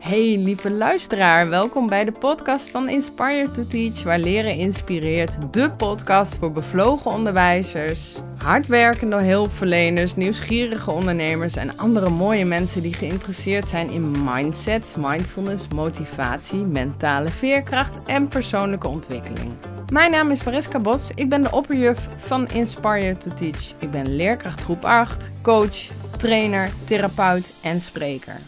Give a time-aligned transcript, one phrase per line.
[0.00, 5.52] Hey lieve luisteraar, welkom bij de podcast van Inspire to Teach, waar leren inspireert.
[5.52, 13.68] De podcast voor bevlogen onderwijzers, hardwerkende hulpverleners, nieuwsgierige ondernemers en andere mooie mensen die geïnteresseerd
[13.68, 19.52] zijn in mindset, mindfulness, motivatie, mentale veerkracht en persoonlijke ontwikkeling.
[19.92, 23.74] Mijn naam is Mariska Bos, ik ben de opperjuf van Inspire to Teach.
[23.78, 28.40] Ik ben leerkracht groep 8, coach, trainer, therapeut en spreker.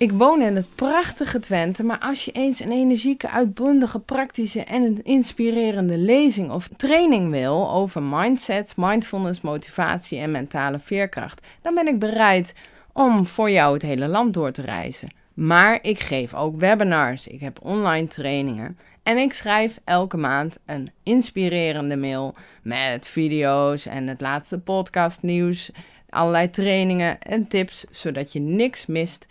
[0.00, 5.02] Ik woon in het prachtige Twente, maar als je eens een energieke, uitbundige, praktische en
[5.02, 11.98] inspirerende lezing of training wil over mindset, mindfulness, motivatie en mentale veerkracht, dan ben ik
[11.98, 12.54] bereid
[12.92, 15.12] om voor jou het hele land door te reizen.
[15.34, 20.90] Maar ik geef ook webinars, ik heb online trainingen en ik schrijf elke maand een
[21.02, 25.70] inspirerende mail met video's en het laatste podcastnieuws,
[26.08, 29.26] allerlei trainingen en tips, zodat je niks mist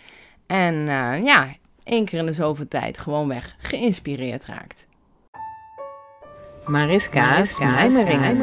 [0.49, 1.47] en uh, ja,
[1.83, 4.87] één keer in de zoveel tijd gewoon weg geïnspireerd raakt.
[6.65, 8.37] Mariska's mijmeringen.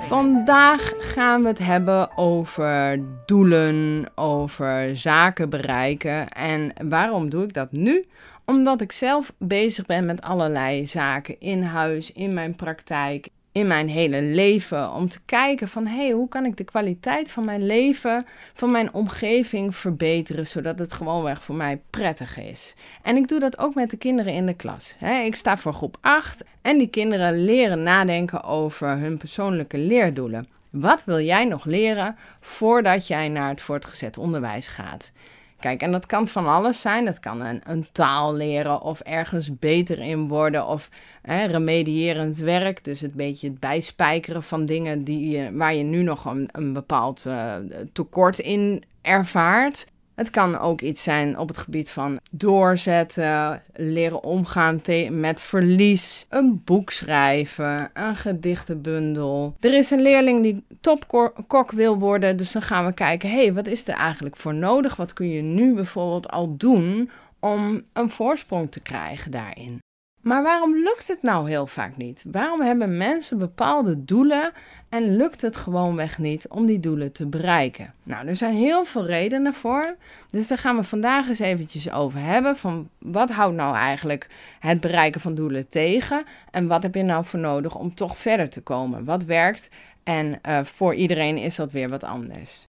[0.00, 6.28] Vandaag gaan we het hebben over doelen, over zaken bereiken.
[6.28, 8.04] En waarom doe ik dat nu?
[8.44, 13.88] Omdat ik zelf bezig ben met allerlei zaken in huis, in mijn praktijk, in mijn
[13.88, 14.92] hele leven.
[14.92, 18.70] Om te kijken van hé, hey, hoe kan ik de kwaliteit van mijn leven, van
[18.70, 22.74] mijn omgeving verbeteren, zodat het gewoonweg voor mij prettig is.
[23.02, 24.96] En ik doe dat ook met de kinderen in de klas.
[25.24, 30.48] ik sta voor groep 8 en die kinderen leren nadenken over hun persoonlijke leerdoelen.
[30.70, 35.12] Wat wil jij nog leren voordat jij naar het voortgezet onderwijs gaat?
[35.60, 37.04] Kijk, en dat kan van alles zijn.
[37.04, 40.90] Dat kan een, een taal leren of ergens beter in worden of
[41.22, 42.84] hè, remedierend werk.
[42.84, 46.72] Dus het beetje het bijspijkeren van dingen die je, waar je nu nog een, een
[46.72, 47.54] bepaald uh,
[47.92, 49.86] tekort in ervaart.
[50.18, 54.80] Het kan ook iets zijn op het gebied van doorzetten, leren omgaan
[55.10, 59.56] met verlies, een boek schrijven, een gedichtenbundel.
[59.60, 63.54] Er is een leerling die topkok wil worden, dus dan gaan we kijken, hé, hey,
[63.54, 64.96] wat is er eigenlijk voor nodig?
[64.96, 69.78] Wat kun je nu bijvoorbeeld al doen om een voorsprong te krijgen daarin?
[70.28, 72.24] Maar waarom lukt het nou heel vaak niet?
[72.30, 74.52] Waarom hebben mensen bepaalde doelen
[74.88, 77.94] en lukt het gewoonweg niet om die doelen te bereiken?
[78.02, 79.96] Nou, er zijn heel veel redenen voor.
[80.30, 82.56] Dus daar gaan we vandaag eens eventjes over hebben.
[82.56, 84.28] Van wat houdt nou eigenlijk
[84.58, 86.24] het bereiken van doelen tegen?
[86.50, 89.04] En wat heb je nou voor nodig om toch verder te komen?
[89.04, 89.68] Wat werkt?
[90.02, 92.67] En uh, voor iedereen is dat weer wat anders.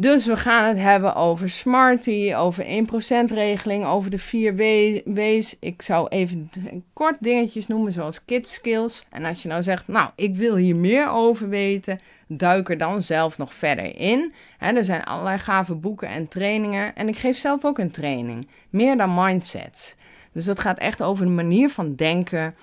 [0.00, 4.56] Dus we gaan het hebben over Smarty, over 1%-regeling, over de 4
[5.04, 5.56] W's.
[5.60, 6.50] Ik zou even
[6.92, 9.02] kort dingetjes noemen, zoals Kids Skills.
[9.10, 13.02] En als je nou zegt, nou, ik wil hier meer over weten, duik er dan
[13.02, 14.32] zelf nog verder in.
[14.58, 16.94] er zijn allerlei gave boeken en trainingen.
[16.94, 19.96] En ik geef zelf ook een training, meer dan mindsets.
[20.32, 22.54] Dus dat gaat echt over de manier van denken,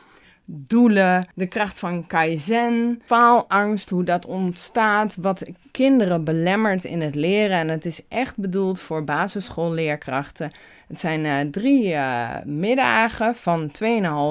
[0.50, 7.58] doelen, de kracht van kaizen, faalangst, hoe dat ontstaat, wat kinderen belemmert in het leren.
[7.58, 10.52] En het is echt bedoeld voor basisschoolleerkrachten.
[10.88, 13.72] Het zijn uh, drie uh, middagen van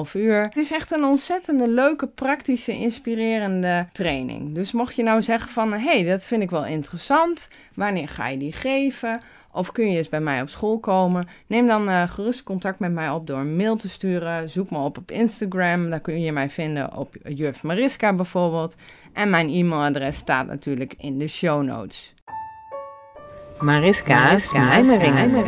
[0.07, 0.41] 2,5 uur.
[0.43, 4.55] Het is echt een ontzettende leuke, praktische, inspirerende training.
[4.55, 7.47] Dus mocht je nou zeggen van, hé, hey, dat vind ik wel interessant.
[7.73, 9.21] Wanneer ga je die geven?
[9.57, 11.27] Of kun je eens bij mij op school komen?
[11.47, 14.49] Neem dan uh, gerust contact met mij op door een mail te sturen.
[14.49, 15.89] Zoek me op op Instagram.
[15.89, 18.75] Daar kun je mij vinden op Juf Mariska bijvoorbeeld.
[19.13, 22.13] En mijn e-mailadres staat natuurlijk in de show notes.
[23.59, 25.43] Mariska's, Mariska's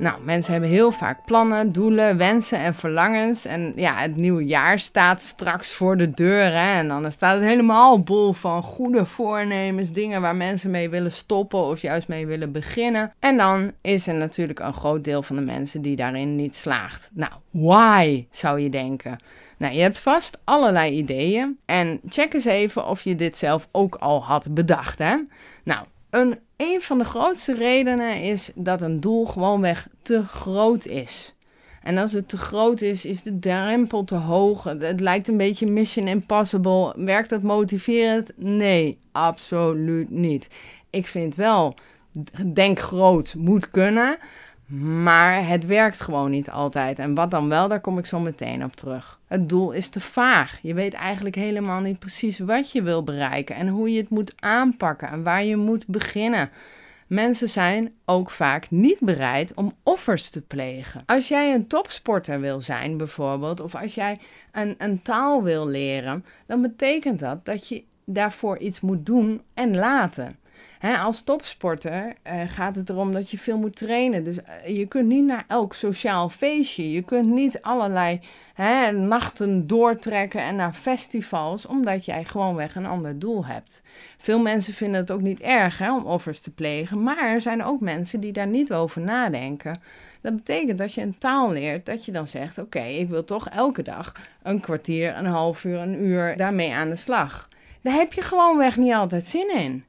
[0.00, 3.44] nou, mensen hebben heel vaak plannen, doelen, wensen en verlangens.
[3.44, 6.52] En ja, het nieuwe jaar staat straks voor de deur.
[6.52, 6.78] Hè?
[6.78, 11.58] En dan staat het helemaal bol van goede voornemens, dingen waar mensen mee willen stoppen
[11.58, 13.12] of juist mee willen beginnen.
[13.18, 17.10] En dan is er natuurlijk een groot deel van de mensen die daarin niet slaagt.
[17.12, 19.18] Nou, why zou je denken?
[19.58, 21.58] Nou, je hebt vast allerlei ideeën.
[21.66, 24.98] En check eens even of je dit zelf ook al had bedacht.
[24.98, 25.16] Hè?
[25.64, 26.38] Nou, een,
[26.82, 31.34] van de grootste redenen is dat een doel gewoonweg te groot is.
[31.82, 34.64] En als het te groot is, is de drempel te hoog.
[34.64, 36.94] Het lijkt een beetje Mission Impossible.
[36.96, 38.32] Werkt dat motiverend?
[38.36, 40.48] Nee, absoluut niet.
[40.90, 41.74] Ik vind wel,
[42.52, 44.18] denk groot moet kunnen.
[44.78, 46.98] Maar het werkt gewoon niet altijd.
[46.98, 49.20] En wat dan wel, daar kom ik zo meteen op terug.
[49.26, 50.58] Het doel is te vaag.
[50.62, 54.34] Je weet eigenlijk helemaal niet precies wat je wil bereiken en hoe je het moet
[54.38, 56.50] aanpakken en waar je moet beginnen.
[57.06, 61.02] Mensen zijn ook vaak niet bereid om offers te plegen.
[61.06, 64.18] Als jij een topsporter wil zijn, bijvoorbeeld, of als jij
[64.52, 69.76] een, een taal wil leren, dan betekent dat dat je daarvoor iets moet doen en
[69.76, 70.36] laten.
[71.02, 74.24] Als topsporter uh, gaat het erom dat je veel moet trainen.
[74.24, 76.92] Dus uh, je kunt niet naar elk sociaal feestje.
[76.92, 78.20] Je kunt niet allerlei
[78.54, 83.82] hè, nachten doortrekken en naar festivals, omdat jij gewoonweg een ander doel hebt.
[84.18, 87.64] Veel mensen vinden het ook niet erg hè, om offers te plegen, maar er zijn
[87.64, 89.82] ook mensen die daar niet over nadenken.
[90.20, 93.48] Dat betekent dat je een taal leert, dat je dan zegt: Oké, ik wil toch
[93.48, 94.12] elke dag
[94.42, 97.48] een kwartier, een half uur, een uur daarmee aan de slag.
[97.82, 99.84] Daar heb je gewoonweg niet altijd zin in.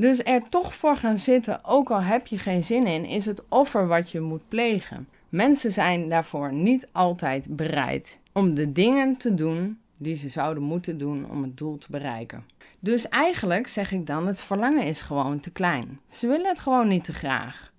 [0.00, 3.42] Dus er toch voor gaan zitten, ook al heb je geen zin in, is het
[3.48, 5.08] offer wat je moet plegen.
[5.28, 10.98] Mensen zijn daarvoor niet altijd bereid om de dingen te doen die ze zouden moeten
[10.98, 12.44] doen om het doel te bereiken.
[12.80, 16.00] Dus eigenlijk zeg ik dan: het verlangen is gewoon te klein.
[16.08, 17.72] Ze willen het gewoon niet te graag.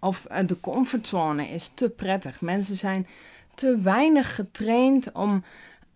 [0.00, 2.40] Of eh, de comfortzone is te prettig.
[2.40, 3.06] Mensen zijn
[3.54, 5.42] te weinig getraind om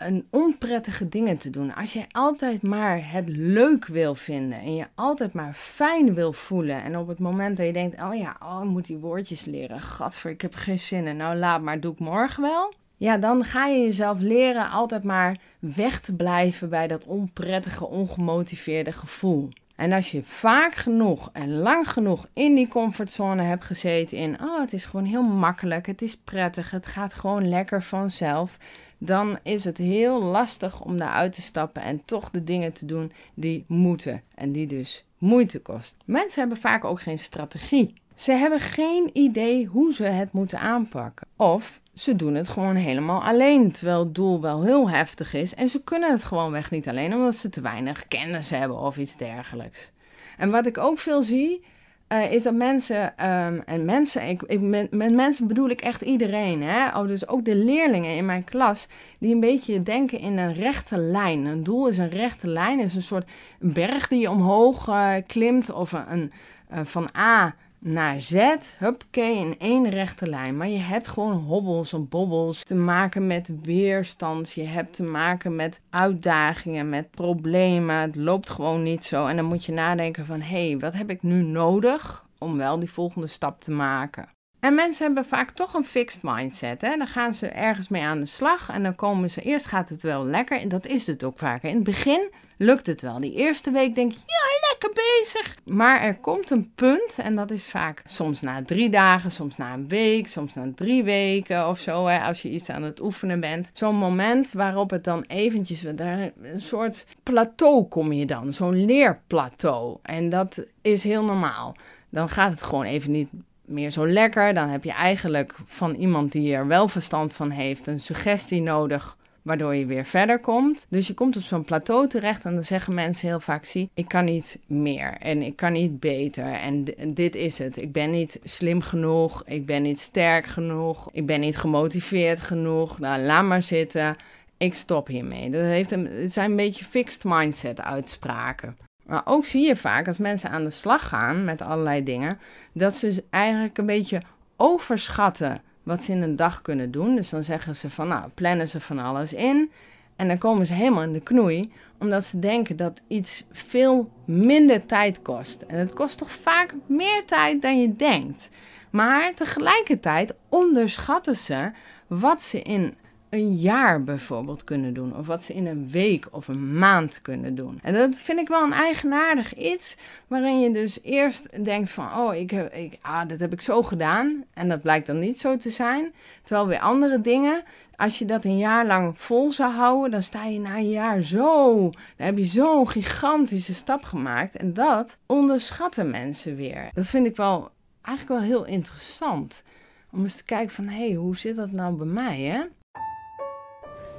[0.07, 1.75] een onprettige dingen te doen.
[1.75, 6.83] Als je altijd maar het leuk wil vinden en je altijd maar fijn wil voelen.
[6.83, 9.81] En op het moment dat je denkt, oh ja, oh, ik moet die woordjes leren.
[9.81, 11.17] Gadver, ik heb geen zin in.
[11.17, 12.73] Nou, laat maar, doe ik morgen wel.
[12.97, 18.93] Ja, dan ga je jezelf leren altijd maar weg te blijven bij dat onprettige, ongemotiveerde
[18.93, 19.49] gevoel.
[19.77, 24.61] En als je vaak genoeg en lang genoeg in die comfortzone hebt gezeten in, oh,
[24.61, 28.57] het is gewoon heel makkelijk, het is prettig, het gaat gewoon lekker vanzelf,
[29.05, 33.13] dan is het heel lastig om daaruit te stappen en toch de dingen te doen
[33.35, 35.99] die moeten en die dus moeite kosten.
[36.05, 37.95] Mensen hebben vaak ook geen strategie.
[38.15, 41.27] Ze hebben geen idee hoe ze het moeten aanpakken.
[41.37, 45.55] Of ze doen het gewoon helemaal alleen, terwijl het doel wel heel heftig is.
[45.55, 48.97] En ze kunnen het gewoon weg niet alleen, omdat ze te weinig kennis hebben of
[48.97, 49.91] iets dergelijks.
[50.37, 51.65] En wat ik ook veel zie,
[52.13, 56.99] uh, is dat mensen, um, en mensen, ik, met, mensen bedoel ik echt iedereen, hè?
[56.99, 58.87] Oh, dus ook de leerlingen in mijn klas,
[59.19, 61.47] die een beetje denken in een rechte lijn.
[61.47, 65.73] Een doel is een rechte lijn, is een soort berg die je omhoog uh, klimt,
[65.73, 66.33] of een,
[66.73, 67.55] uh, van A
[67.85, 70.57] naar Z, huppakee, in één rechte lijn.
[70.57, 74.53] Maar je hebt gewoon hobbels en bobbels te maken met weerstand.
[74.53, 77.97] Je hebt te maken met uitdagingen, met problemen.
[77.97, 79.27] Het loopt gewoon niet zo.
[79.27, 82.79] En dan moet je nadenken van, hé, hey, wat heb ik nu nodig om wel
[82.79, 84.29] die volgende stap te maken?
[84.63, 86.81] En mensen hebben vaak toch een fixed mindset.
[86.81, 86.97] Hè?
[86.97, 89.41] Dan gaan ze ergens mee aan de slag en dan komen ze.
[89.41, 91.63] Eerst gaat het wel lekker en dat is het ook vaak.
[91.63, 93.21] In het begin lukt het wel.
[93.21, 95.57] Die eerste week denk je, ja, lekker bezig.
[95.65, 99.73] Maar er komt een punt en dat is vaak soms na drie dagen, soms na
[99.73, 102.07] een week, soms na drie weken of zo.
[102.07, 103.71] Hè, als je iets aan het oefenen bent.
[103.73, 108.53] Zo'n moment waarop het dan eventjes, een soort plateau kom je dan.
[108.53, 109.99] Zo'n leerplateau.
[110.03, 111.77] En dat is heel normaal.
[112.09, 113.29] Dan gaat het gewoon even niet
[113.73, 114.55] meer zo lekker.
[114.55, 119.17] Dan heb je eigenlijk van iemand die er wel verstand van heeft een suggestie nodig
[119.43, 120.87] waardoor je weer verder komt.
[120.89, 124.09] Dus je komt op zo'n plateau terecht en dan zeggen mensen heel vaak: zie, ik
[124.09, 127.77] kan niet meer en ik kan niet beter en dit is het.
[127.77, 132.99] Ik ben niet slim genoeg, ik ben niet sterk genoeg, ik ben niet gemotiveerd genoeg.
[132.99, 134.17] Nou, laat maar zitten.
[134.57, 135.51] Ik stop hiermee.
[135.51, 138.77] Dat heeft een, zijn een beetje fixed mindset uitspraken.
[139.07, 142.39] Maar ook zie je vaak als mensen aan de slag gaan met allerlei dingen,
[142.73, 144.23] dat ze eigenlijk een beetje
[144.57, 147.17] overschatten wat ze in een dag kunnen doen.
[147.17, 149.71] Dus dan zeggen ze van, nou, plannen ze van alles in.
[150.17, 154.87] En dan komen ze helemaal in de knoei, omdat ze denken dat iets veel minder
[154.87, 155.63] tijd kost.
[155.63, 158.49] En het kost toch vaak meer tijd dan je denkt.
[158.91, 161.71] Maar tegelijkertijd onderschatten ze
[162.07, 162.95] wat ze in
[163.33, 165.17] een jaar bijvoorbeeld kunnen doen.
[165.17, 167.79] Of wat ze in een week of een maand kunnen doen.
[167.83, 169.97] En dat vind ik wel een eigenaardig iets.
[170.27, 173.83] Waarin je dus eerst denkt van, oh, ik heb, ik, ah, dat heb ik zo
[173.83, 174.45] gedaan.
[174.55, 176.13] En dat blijkt dan niet zo te zijn.
[176.43, 177.63] Terwijl weer andere dingen,
[177.97, 181.23] als je dat een jaar lang vol zou houden, dan sta je na een jaar
[181.23, 181.81] zo.
[181.91, 184.57] Dan heb je zo'n gigantische stap gemaakt.
[184.57, 186.91] En dat onderschatten mensen weer.
[186.95, 187.71] Dat vind ik wel
[188.03, 189.63] eigenlijk wel heel interessant.
[190.11, 192.61] Om eens te kijken van, hé, hey, hoe zit dat nou bij mij, hè?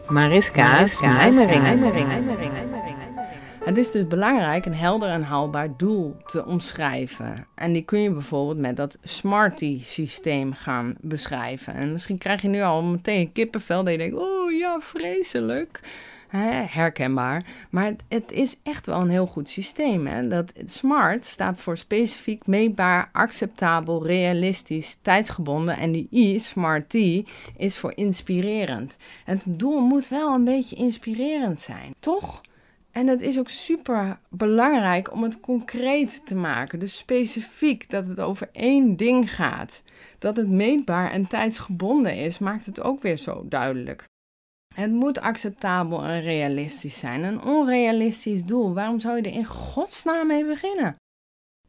[0.07, 1.79] Mariska's mijmeringen.
[3.63, 7.47] Het is dus belangrijk een helder en haalbaar doel te omschrijven.
[7.55, 11.73] En die kun je bijvoorbeeld met dat Smarty-systeem gaan beschrijven.
[11.73, 15.79] En misschien krijg je nu al meteen kippenvel dat je denkt, oh ja, vreselijk
[16.39, 17.45] herkenbaar.
[17.69, 20.07] Maar het, is echt wel een heel goed systeem.
[20.07, 20.27] Hè?
[20.27, 25.77] Dat SMART staat voor specifiek, meetbaar, acceptabel, realistisch, tijdsgebonden.
[25.77, 26.93] En die I, SMART
[27.57, 28.97] is voor inspirerend.
[29.23, 32.41] het doel moet wel een beetje inspirerend zijn, toch?
[32.91, 36.79] En het is ook super belangrijk om het concreet te maken.
[36.79, 39.83] Dus specifiek dat het over één ding gaat.
[40.17, 44.05] Dat het meetbaar en tijdsgebonden is, maakt het ook weer zo duidelijk.
[44.73, 47.23] Het moet acceptabel en realistisch zijn.
[47.23, 50.95] Een onrealistisch doel, waarom zou je er in godsnaam mee beginnen?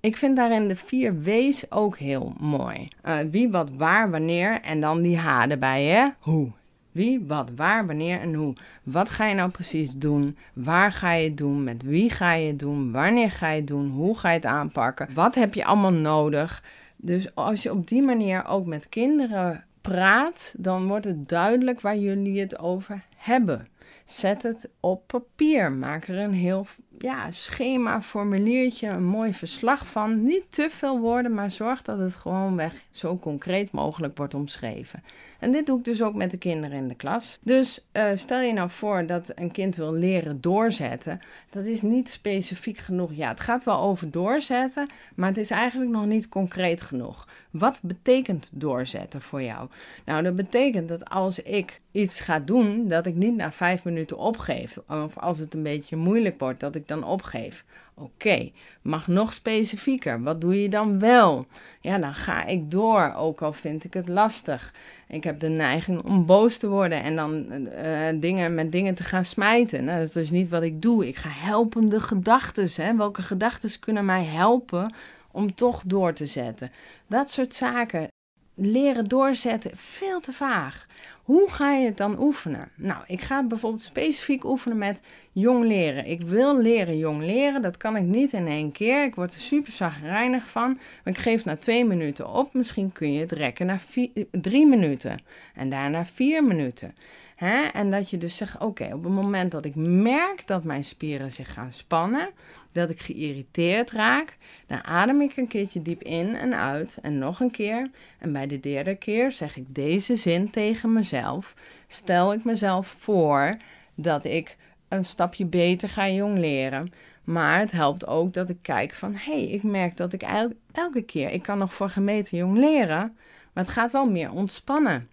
[0.00, 2.88] Ik vind daarin de vier W's ook heel mooi.
[3.04, 6.08] Uh, wie, wat, waar, wanneer en dan die H erbij, hè?
[6.18, 6.50] Hoe.
[6.92, 8.54] Wie, wat, waar, wanneer en hoe.
[8.82, 10.36] Wat ga je nou precies doen?
[10.52, 11.64] Waar ga je het doen?
[11.64, 12.92] Met wie ga je het doen?
[12.92, 13.90] Wanneer ga je het doen?
[13.90, 15.08] Hoe ga je het aanpakken?
[15.14, 16.62] Wat heb je allemaal nodig?
[16.96, 21.96] Dus als je op die manier ook met kinderen praat, dan wordt het duidelijk waar
[21.96, 23.68] jullie het over hebben.
[24.04, 25.72] Zet het op papier.
[25.72, 26.66] Maak er een heel
[26.98, 30.24] ja, schema, formuliertje, een mooi verslag van.
[30.24, 35.02] Niet te veel woorden, maar zorg dat het gewoon weg zo concreet mogelijk wordt omschreven.
[35.38, 37.38] En dit doe ik dus ook met de kinderen in de klas.
[37.42, 41.20] Dus uh, stel je nou voor dat een kind wil leren doorzetten.
[41.50, 43.14] Dat is niet specifiek genoeg.
[43.14, 47.28] Ja, het gaat wel over doorzetten, maar het is eigenlijk nog niet concreet genoeg.
[47.50, 49.68] Wat betekent doorzetten voor jou?
[50.04, 54.18] Nou, dat betekent dat als ik iets ga doen, dat ik niet na vijf minuten
[54.18, 54.78] opgeef.
[54.88, 57.64] Of als het een beetje moeilijk wordt, dat ik dan opgeef.
[57.96, 58.50] Oké,
[58.82, 60.22] mag nog specifieker.
[60.22, 61.46] Wat doe je dan wel?
[61.80, 64.74] Ja, dan ga ik door, ook al vind ik het lastig.
[65.08, 69.04] Ik heb de neiging om boos te worden en dan uh, dingen met dingen te
[69.04, 69.84] gaan smijten.
[69.84, 71.08] Nou, dat is dus niet wat ik doe.
[71.08, 72.96] Ik ga helpende gedachten.
[72.96, 74.94] Welke gedachten kunnen mij helpen
[75.30, 76.72] om toch door te zetten?
[77.06, 78.08] Dat soort zaken
[78.54, 80.86] leren doorzetten veel te vaag.
[81.22, 82.68] Hoe ga je het dan oefenen?
[82.74, 85.00] Nou, ik ga bijvoorbeeld specifiek oefenen met
[85.32, 86.06] jong leren.
[86.06, 87.62] Ik wil leren jong leren.
[87.62, 89.04] Dat kan ik niet in één keer.
[89.04, 90.78] Ik word er super zagrijnig van.
[91.04, 92.54] Maar ik geef na twee minuten op.
[92.54, 93.82] Misschien kun je het rekken naar
[94.30, 95.18] drie minuten.
[95.54, 96.94] En daarna vier minuten.
[97.34, 97.62] Hè?
[97.62, 101.32] En dat je dus zegt: oké, op het moment dat ik merk dat mijn spieren
[101.32, 102.30] zich gaan spannen,
[102.72, 104.36] dat ik geïrriteerd raak,
[104.66, 107.90] dan adem ik een keertje diep in en uit en nog een keer.
[108.18, 111.54] En bij de derde keer zeg ik deze zin tegen mezelf.
[111.86, 113.56] Stel ik mezelf voor
[113.94, 114.56] dat ik
[114.88, 116.92] een stapje beter ga jong leren.
[117.24, 120.56] Maar het helpt ook dat ik kijk van, hé, hey, ik merk dat ik elke,
[120.72, 123.16] elke keer, ik kan nog voor gemeten jong leren,
[123.52, 125.08] maar het gaat wel meer ontspannen.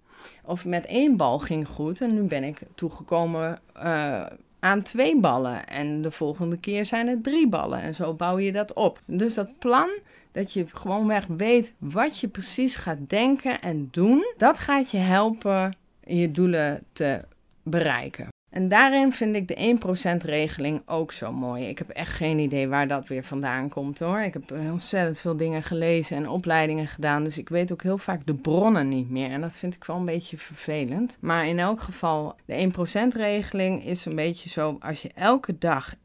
[0.45, 4.25] Of met één bal ging goed en nu ben ik toegekomen uh,
[4.59, 5.67] aan twee ballen.
[5.67, 7.81] En de volgende keer zijn het drie ballen.
[7.81, 9.01] En zo bouw je dat op.
[9.05, 9.89] Dus dat plan,
[10.31, 15.75] dat je gewoonweg weet wat je precies gaat denken en doen, dat gaat je helpen
[16.05, 17.21] je doelen te
[17.63, 18.27] bereiken.
[18.51, 19.77] En daarin vind ik de
[20.23, 21.67] 1% regeling ook zo mooi.
[21.67, 24.19] Ik heb echt geen idee waar dat weer vandaan komt hoor.
[24.19, 27.23] Ik heb ontzettend veel dingen gelezen en opleidingen gedaan.
[27.23, 29.29] Dus ik weet ook heel vaak de bronnen niet meer.
[29.29, 31.17] En dat vind ik wel een beetje vervelend.
[31.19, 32.71] Maar in elk geval, de
[33.13, 34.77] 1% regeling is een beetje zo.
[34.79, 35.97] Als je elke dag 1%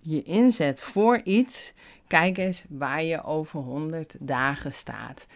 [0.00, 1.72] je inzet voor iets.
[2.06, 5.26] Kijk eens waar je over 100 dagen staat.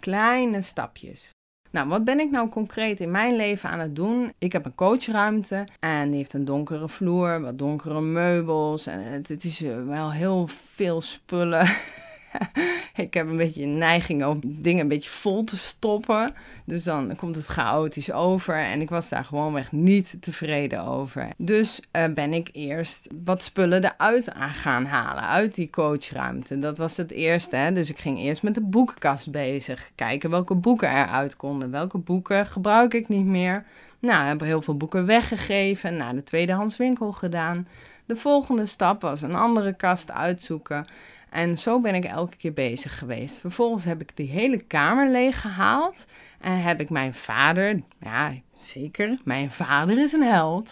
[0.00, 1.30] Kleine stapjes.
[1.72, 4.32] Nou, wat ben ik nou concreet in mijn leven aan het doen?
[4.38, 8.86] Ik heb een coachruimte en die heeft een donkere vloer, wat donkere meubels.
[8.86, 11.66] En het, is eh, wel heel veel spullen.
[12.96, 16.34] ik heb een beetje een neiging om dingen een beetje vol te stoppen.
[16.64, 18.54] Dus dan komt het chaotisch over.
[18.54, 21.28] En ik was daar gewoonweg niet tevreden over.
[21.36, 25.22] Dus uh, ben ik eerst wat spullen eruit aan gaan halen.
[25.22, 26.58] Uit die coachruimte.
[26.58, 27.56] Dat was het eerste.
[27.56, 27.72] Hè?
[27.72, 29.90] Dus ik ging eerst met de boekenkast bezig.
[29.94, 31.70] Kijken welke boeken eruit konden.
[31.70, 33.64] Welke boeken gebruik ik niet meer.
[33.98, 35.96] Nou, heb heel veel boeken weggegeven.
[35.96, 37.66] Naar de tweedehandswinkel gedaan.
[38.10, 40.86] De volgende stap was een andere kast uitzoeken.
[41.30, 43.38] En zo ben ik elke keer bezig geweest.
[43.38, 46.04] Vervolgens heb ik die hele kamer leeg gehaald.
[46.40, 50.70] En heb ik mijn vader, ja, zeker, mijn vader is een held.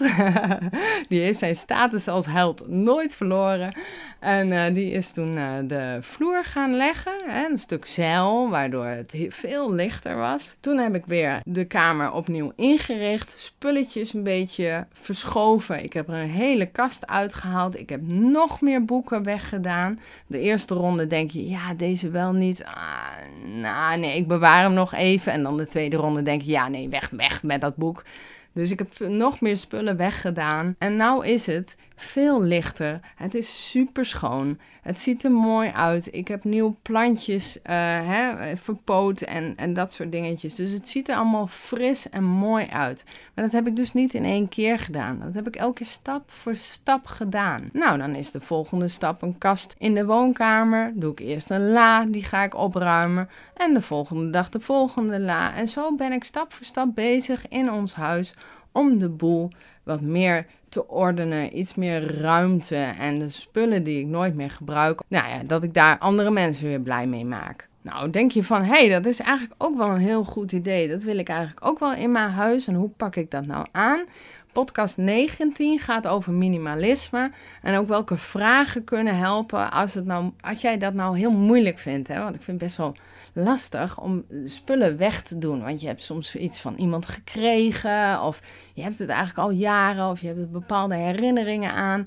[1.09, 3.73] die heeft zijn status als held nooit verloren.
[4.21, 8.85] En uh, die is toen uh, de vloer gaan leggen, hè, een stuk zeil, waardoor
[8.85, 10.57] het veel lichter was.
[10.61, 15.83] Toen heb ik weer de kamer opnieuw ingericht, spulletjes een beetje verschoven.
[15.83, 17.79] Ik heb er een hele kast uitgehaald.
[17.79, 20.01] Ik heb nog meer boeken weggedaan.
[20.27, 22.65] De eerste ronde denk je, ja, deze wel niet.
[22.65, 23.07] Ah,
[23.45, 25.33] nou, nee, ik bewaar hem nog even.
[25.33, 28.05] En dan de tweede ronde denk je, ja, nee, weg, weg met dat boek.
[28.53, 30.75] Dus ik heb nog meer spullen weggedaan.
[30.79, 33.01] En nou is het veel lichter.
[33.17, 34.59] Het is super schoon.
[34.83, 36.15] Het ziet er mooi uit.
[36.15, 37.63] Ik heb nieuwe plantjes uh,
[38.09, 40.55] hè, verpoot en, en dat soort dingetjes.
[40.55, 43.05] Dus het ziet er allemaal fris en mooi uit.
[43.35, 45.19] Maar dat heb ik dus niet in één keer gedaan.
[45.19, 47.69] Dat heb ik elke stap voor stap gedaan.
[47.73, 50.93] Nou, dan is de volgende stap een kast in de woonkamer.
[50.95, 53.29] Doe ik eerst een la, die ga ik opruimen.
[53.57, 55.55] En de volgende dag de volgende la.
[55.55, 58.35] En zo ben ik stap voor stap bezig in ons huis
[58.73, 59.51] om de boel
[59.83, 65.01] wat meer te ordenen, iets meer ruimte en de spullen die ik nooit meer gebruik,
[65.09, 67.69] nou ja, dat ik daar andere mensen weer blij mee maak.
[67.83, 70.89] Nou, denk je van, hé, hey, dat is eigenlijk ook wel een heel goed idee.
[70.89, 72.67] Dat wil ik eigenlijk ook wel in mijn huis.
[72.67, 74.05] En hoe pak ik dat nou aan?
[74.53, 77.31] Podcast 19 gaat over minimalisme
[77.63, 81.79] en ook welke vragen kunnen helpen als, het nou, als jij dat nou heel moeilijk
[81.79, 82.09] vindt.
[82.09, 82.23] Hè?
[82.23, 82.97] Want ik vind best wel
[83.33, 85.63] lastig om spullen weg te doen.
[85.63, 88.43] Want je hebt soms iets van iemand gekregen of
[88.75, 92.07] je hebt het eigenlijk al jaren of je hebt bepaalde herinneringen aan.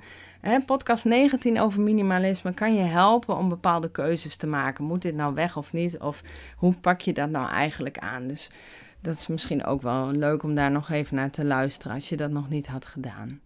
[0.66, 4.84] Podcast 19 over minimalisme kan je helpen om bepaalde keuzes te maken.
[4.84, 6.00] Moet dit nou weg of niet?
[6.00, 6.22] Of
[6.56, 8.28] hoe pak je dat nou eigenlijk aan?
[8.28, 8.50] Dus
[9.02, 12.18] dat is misschien ook wel leuk om daar nog even naar te luisteren als je
[12.18, 13.40] dat nog niet had gedaan.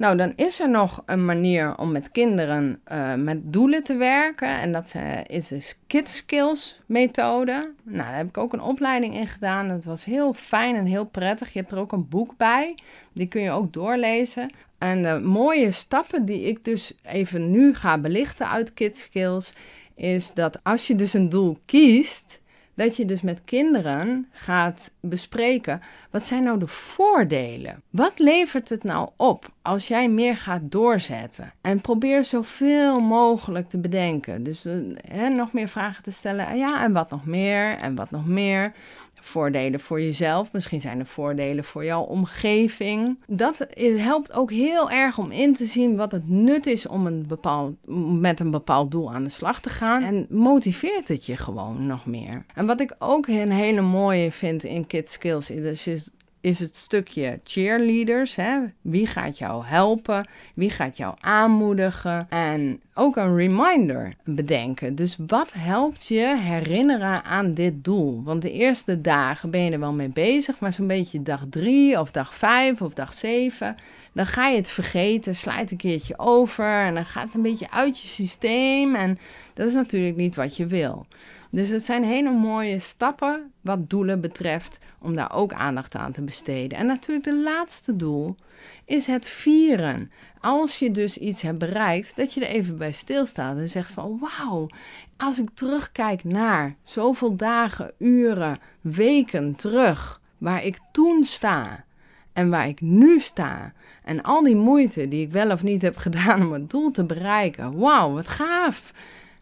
[0.00, 4.48] Nou, dan is er nog een manier om met kinderen uh, met doelen te werken.
[4.48, 7.72] En dat uh, is de Kids Skills methode.
[7.82, 9.68] Nou, daar heb ik ook een opleiding in gedaan.
[9.68, 11.52] Dat was heel fijn en heel prettig.
[11.52, 12.74] Je hebt er ook een boek bij.
[13.12, 14.50] Die kun je ook doorlezen.
[14.78, 19.52] En de mooie stappen die ik dus even nu ga belichten uit Kids Skills...
[19.94, 22.40] is dat als je dus een doel kiest
[22.80, 27.82] dat je dus met kinderen gaat bespreken: wat zijn nou de voordelen?
[27.90, 31.52] Wat levert het nou op als jij meer gaat doorzetten?
[31.60, 34.42] En probeer zoveel mogelijk te bedenken.
[34.42, 36.56] Dus uh, nog meer vragen te stellen.
[36.56, 37.78] Ja, en wat nog meer?
[37.78, 38.72] En wat nog meer?
[39.20, 40.52] Voordelen voor jezelf.
[40.52, 43.18] Misschien zijn er voordelen voor jouw omgeving.
[43.26, 47.26] Dat helpt ook heel erg om in te zien wat het nut is om een
[47.26, 47.74] bepaald,
[48.20, 50.02] met een bepaald doel aan de slag te gaan.
[50.02, 52.44] En motiveert het je gewoon nog meer.
[52.54, 56.08] En wat ik ook een hele mooie vind in Kids Skills is,
[56.40, 58.36] is het stukje cheerleaders.
[58.36, 58.58] Hè?
[58.80, 60.28] Wie gaat jou helpen?
[60.54, 62.26] Wie gaat jou aanmoedigen?
[62.28, 64.94] En ook een reminder bedenken.
[64.94, 68.22] Dus wat helpt je herinneren aan dit doel?
[68.22, 72.00] Want de eerste dagen ben je er wel mee bezig, maar zo'n beetje dag drie
[72.00, 73.76] of dag vijf of dag zeven,
[74.12, 77.70] dan ga je het vergeten, slijt een keertje over en dan gaat het een beetje
[77.70, 78.94] uit je systeem.
[78.94, 79.18] En
[79.54, 81.06] dat is natuurlijk niet wat je wil.
[81.50, 86.22] Dus het zijn hele mooie stappen wat doelen betreft om daar ook aandacht aan te
[86.22, 86.78] besteden.
[86.78, 88.36] En natuurlijk de laatste doel
[88.84, 90.10] is het vieren.
[90.40, 94.18] Als je dus iets hebt bereikt, dat je er even bij stilstaat en zegt van
[94.20, 94.68] wauw,
[95.16, 101.84] als ik terugkijk naar zoveel dagen, uren, weken terug waar ik toen sta
[102.32, 103.72] en waar ik nu sta
[104.04, 107.04] en al die moeite die ik wel of niet heb gedaan om het doel te
[107.04, 108.92] bereiken, wauw, wat gaaf.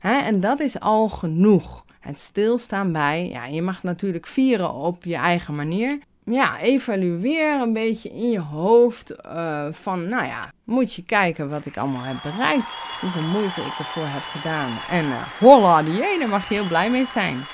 [0.00, 3.28] en dat is al genoeg het stilstaan bij.
[3.28, 5.98] Ja, je mag natuurlijk vieren op je eigen manier.
[6.24, 11.66] Ja, evalueer een beetje in je hoofd uh, van, nou ja, moet je kijken wat
[11.66, 12.76] ik allemaal heb bereikt.
[13.00, 14.70] Hoeveel moeite ik ervoor heb gedaan.
[14.90, 17.46] En uh, holla, die ene mag je heel blij mee zijn.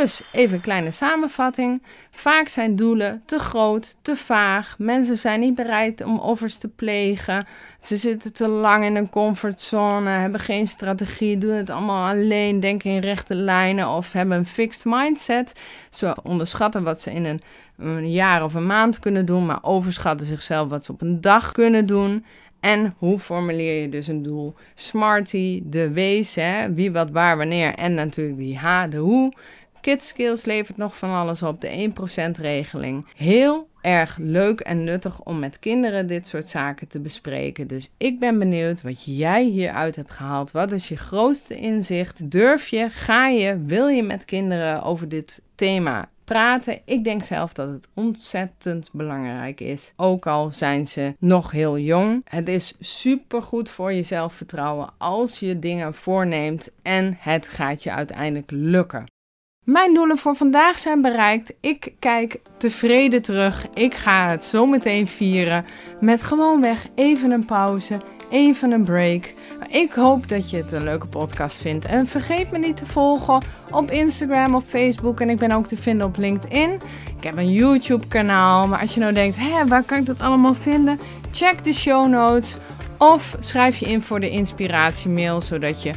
[0.00, 1.82] Dus even een kleine samenvatting.
[2.10, 4.74] Vaak zijn doelen te groot, te vaag.
[4.78, 7.46] Mensen zijn niet bereid om offers te plegen.
[7.80, 12.90] Ze zitten te lang in een comfortzone, hebben geen strategie, doen het allemaal alleen, denken
[12.90, 15.52] in rechte lijnen of hebben een fixed mindset.
[15.90, 17.40] Ze onderschatten wat ze in een,
[17.78, 21.52] een jaar of een maand kunnen doen, maar overschatten zichzelf wat ze op een dag
[21.52, 22.24] kunnen doen.
[22.60, 24.54] En hoe formuleer je dus een doel?
[24.74, 26.74] Smarty, de wees, hè?
[26.74, 27.74] wie, wat, waar, wanneer.
[27.74, 29.32] En natuurlijk die H, de hoe.
[29.84, 31.92] Kids Skills levert nog van alles op, de
[32.28, 33.06] 1% regeling.
[33.16, 37.66] Heel erg leuk en nuttig om met kinderen dit soort zaken te bespreken.
[37.66, 40.50] Dus ik ben benieuwd wat jij hieruit hebt gehaald.
[40.50, 42.30] Wat is je grootste inzicht?
[42.30, 46.80] Durf je, ga je, wil je met kinderen over dit thema praten.
[46.84, 49.92] Ik denk zelf dat het ontzettend belangrijk is.
[49.96, 52.20] Ook al zijn ze nog heel jong.
[52.24, 57.90] Het is super goed voor je zelfvertrouwen als je dingen voorneemt en het gaat je
[57.90, 59.12] uiteindelijk lukken.
[59.64, 61.52] Mijn doelen voor vandaag zijn bereikt.
[61.60, 63.66] Ik kijk tevreden terug.
[63.72, 65.64] Ik ga het zo meteen vieren
[66.00, 68.00] met gewoonweg even een pauze,
[68.30, 69.34] even een break.
[69.70, 71.84] Ik hoop dat je het een leuke podcast vindt.
[71.84, 75.20] En vergeet me niet te volgen op Instagram of Facebook.
[75.20, 76.80] En ik ben ook te vinden op LinkedIn.
[77.18, 78.68] Ik heb een YouTube kanaal.
[78.68, 80.98] Maar als je nou denkt, hé, waar kan ik dat allemaal vinden?
[81.30, 82.56] Check de show notes.
[82.98, 85.90] Of schrijf je in voor de inspiratiemail, zodat je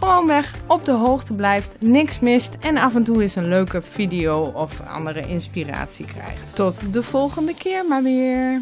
[0.00, 4.52] gewoonweg op de hoogte blijft, niks mist en af en toe eens een leuke video
[4.54, 6.54] of andere inspiratie krijgt.
[6.54, 8.60] Tot de volgende keer maar weer.